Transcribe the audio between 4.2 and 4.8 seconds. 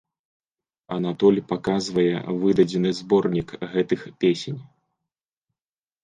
песень.